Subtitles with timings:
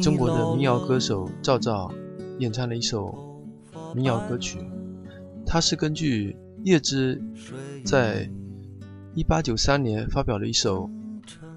[0.00, 1.92] 是中国的民谣歌手赵照
[2.38, 3.14] 演唱了一首
[3.94, 4.58] 民谣歌曲，
[5.44, 7.22] 它是根据叶芝
[7.84, 8.30] 在
[9.14, 10.88] 1893年发表的一首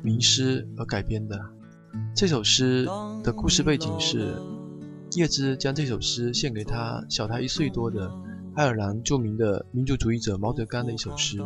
[0.01, 1.39] 名诗而改编的。
[2.13, 2.85] 这首诗
[3.23, 4.35] 的故事背景是，
[5.11, 8.11] 叶芝将这首诗献给他小他一岁多的
[8.55, 11.39] 爱尔兰著名的民族主义者毛德刚的一首诗。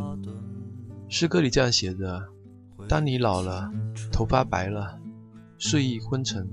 [1.10, 2.24] 诗歌里这样写着
[2.90, 3.70] ：“当你老了，
[4.12, 4.98] 头发白了，
[5.60, 6.48] 睡意昏沉，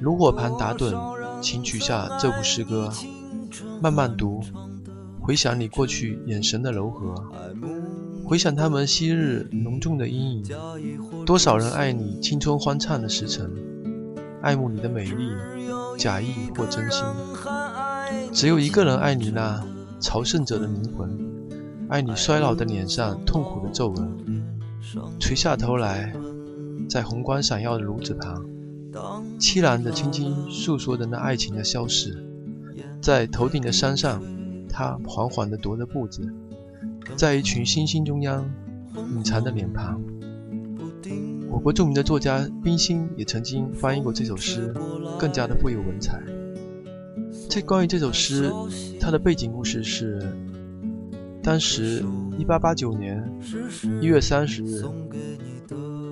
[0.00, 0.94] 炉火旁打盹，
[1.40, 2.90] 请取下这部诗歌，
[3.80, 4.40] 慢慢读，
[5.20, 7.14] 回想你过去眼神的柔和，
[8.24, 10.44] 回想他们昔日浓重的阴影。
[11.24, 13.50] 多少人爱你青春欢畅的时辰，
[14.42, 15.30] 爱慕你的美丽，
[15.98, 17.04] 假意或真心。
[18.32, 19.62] 只有一个人爱你那
[20.00, 21.30] 朝圣者的灵魂。”
[21.90, 24.16] 爱你衰老的脸上痛苦的皱纹，
[25.18, 26.14] 垂下头来，
[26.88, 28.44] 在红光闪耀的炉子旁，
[29.38, 32.24] 凄然的轻轻诉说着那爱情的消逝。
[33.00, 34.22] 在头顶的山上，
[34.68, 36.22] 他缓缓地踱着步子，
[37.16, 38.48] 在一群星星中央
[39.14, 40.00] 隐藏的脸庞。
[41.50, 44.74] 我国著名的作家冰心也曾经翻译过这首诗，
[45.18, 46.22] 更加的富有文采。
[47.48, 48.52] 这关于这首诗，
[49.00, 50.20] 它的背景故事是。
[51.42, 52.04] 当时，
[52.38, 53.26] 一八八九年
[54.02, 54.84] 一月三十日，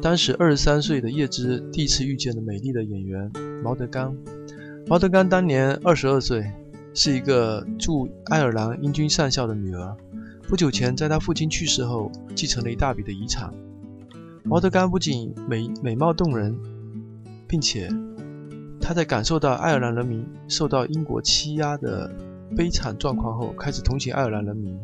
[0.00, 3.30] 当时二十三岁的叶芝第一次遇见了美丽的演员
[3.62, 4.16] 毛德刚。
[4.86, 6.50] 毛德刚当年二十二岁，
[6.94, 9.96] 是一个驻爱尔兰英军上校的女儿。
[10.48, 13.52] 不久前，在他父亲去世后，继承了一大笔的遗产。
[14.44, 16.56] 毛德刚不仅美美貌动人，
[17.46, 17.88] 并且
[18.80, 22.10] 他在感受到爱尔兰人民受到英国欺压的
[22.56, 24.78] 悲惨状况后，开始同情爱尔兰人民。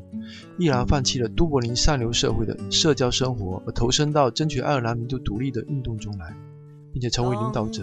[0.58, 6.34] 毅然放弃了都柏林上流社会的社交生活，而投身到争取爱尔兰民族独立的运动中来，
[6.92, 7.82] 并且成为领导者。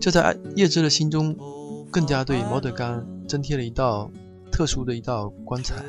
[0.00, 1.36] 这在叶芝的心中，
[1.90, 4.10] 更加对毛德刚增添了一道
[4.50, 5.84] 特殊的一道光彩。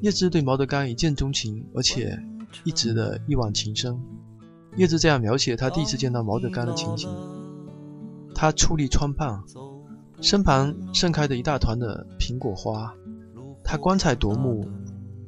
[0.00, 2.18] 叶芝对毛德刚一见钟情，而且
[2.64, 3.98] 一直的一往情深。
[4.76, 7.10] 叶芝这样描写他第一次见到毛德刚的情形：
[8.34, 9.42] 他矗立窗畔，
[10.20, 12.94] 身旁盛开着一大团的苹果花。
[13.70, 14.66] 他光彩夺目，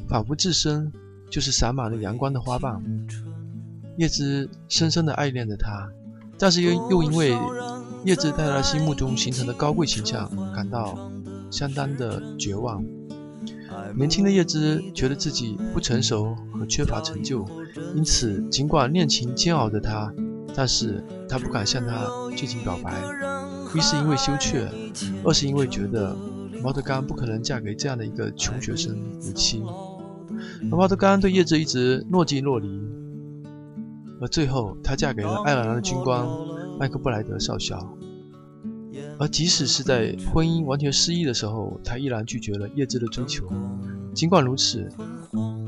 [0.09, 0.91] 仿佛自身
[1.29, 2.83] 就是洒满了阳光的花瓣。
[3.99, 5.87] 叶芝深深的爱恋着他，
[6.39, 7.37] 但是又又因为
[8.03, 11.11] 叶芝在他心目中形成的高贵形象，感到
[11.51, 12.83] 相当的绝望。
[13.95, 17.47] 年轻的叶芝觉得自己不成熟和缺乏成就，
[17.95, 20.11] 因此尽管恋情煎熬着他，
[20.55, 23.03] 但是他不敢向他进行表白。
[23.75, 24.67] 一是因为羞怯，
[25.25, 26.17] 二是因为觉得。
[26.63, 28.95] 毛德刚不可能嫁给这样的一个穷学生
[29.27, 29.63] 为妻，
[30.71, 32.69] 而毛德刚对叶芝一直若即若离，
[34.21, 36.27] 而最后她嫁给了爱尔兰的军官
[36.79, 37.79] 麦克布莱德少校，
[39.19, 43.47] 而即使是在婚姻完全失意的时候，他依然拒绝了叶芝的追求。
[44.13, 44.87] 尽管如此，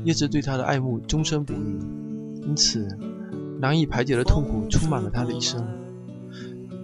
[0.03, 1.79] 叶芝对他的爱慕终身不渝，
[2.47, 2.87] 因此
[3.59, 5.65] 难以排解的痛苦充满了他的一生。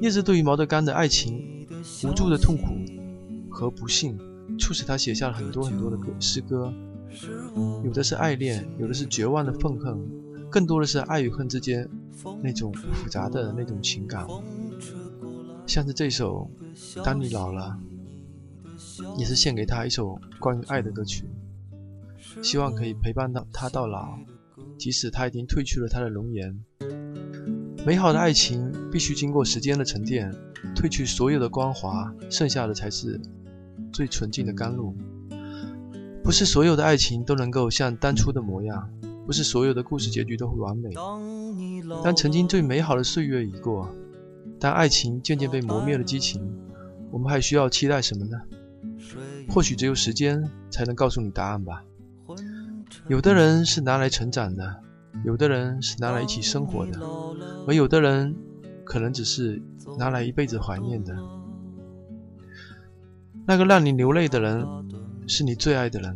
[0.01, 1.67] 叶芝对于毛德刚的爱情
[2.03, 2.78] 无助的痛苦。
[3.49, 4.17] 和不幸
[4.57, 6.73] 促使他写下了很多很多的歌诗歌，
[7.83, 9.97] 有的是爱恋，有的是绝望的愤恨，
[10.49, 11.87] 更多的是爱与恨之间
[12.41, 14.25] 那种复杂的那种情感。
[15.67, 16.49] 像是这首
[17.03, 17.77] 《当你老了》，
[19.17, 21.25] 也是献给他一首关于爱的歌曲，
[22.41, 24.17] 希望可以陪伴到他到老，
[24.77, 26.59] 即使他已经褪去了他的容颜。
[27.85, 30.33] 美好的爱情必须经过时间的沉淀，
[30.75, 33.21] 褪去所有的光华，剩下的才是。
[33.91, 34.95] 最纯净的甘露，
[36.23, 38.89] 不是所有的爱情都能够像当初的模样，
[39.25, 40.89] 不是所有的故事结局都会完美。
[42.03, 43.89] 当曾经最美好的岁月已过，
[44.59, 46.41] 当爱情渐渐被磨灭了激情，
[47.11, 48.39] 我们还需要期待什么呢？
[49.49, 51.83] 或许只有时间才能告诉你答案吧。
[53.07, 54.75] 有的人是拿来成长的，
[55.25, 56.99] 有的人是拿来一起生活的，
[57.67, 58.35] 而有的人
[58.83, 59.59] 可能只是
[59.97, 61.15] 拿来一辈子怀念的。
[63.45, 64.65] 那个让你流泪的人，
[65.27, 66.15] 是你最爱的人；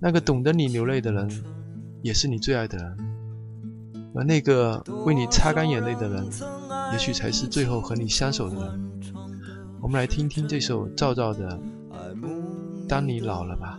[0.00, 1.28] 那个懂得你流泪的人，
[2.02, 2.96] 也是你最爱的人；
[4.14, 6.26] 而那个为你擦干眼泪的人，
[6.92, 8.90] 也许才是最后和你相守的人。
[9.80, 11.58] 我们来听听这首赵照的
[12.88, 13.78] 《当你老了》吧。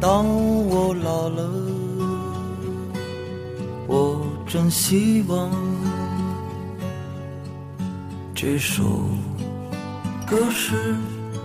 [0.00, 0.24] 当
[0.66, 1.50] 我老了，
[3.86, 5.50] 我真希望
[8.34, 8.82] 这首
[10.26, 10.96] 歌是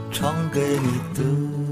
[0.09, 1.64] 唱给你的。